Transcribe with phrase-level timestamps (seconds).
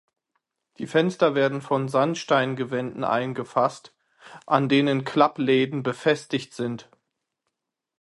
[0.79, 3.93] Die Fenster werden von Sandsteingewänden eingefasst,
[4.47, 6.89] an denen Klappläden befestigt sind.